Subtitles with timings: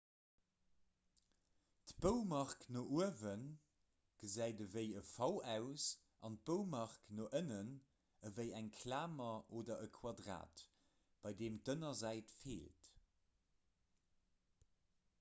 [1.89, 3.35] d'"boumark no uewe
[4.23, 5.85] gesäit ewéi e v aus
[6.29, 7.69] an d'"boumark no ënnen
[8.31, 10.65] ewéi eng klamer oder e quadrat
[11.27, 12.91] bei deem d'ënnersäit feelt